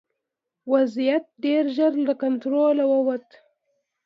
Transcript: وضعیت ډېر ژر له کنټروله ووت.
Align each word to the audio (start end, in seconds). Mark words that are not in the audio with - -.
وضعیت 0.71 1.25
ډېر 1.45 1.63
ژر 1.75 1.93
له 2.07 2.13
کنټروله 2.21 2.83
ووت. 2.91 3.27